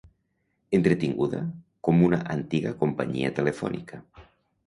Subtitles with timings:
[0.77, 1.41] Entretinguda
[1.89, 4.01] com una antiga companyia telefònica.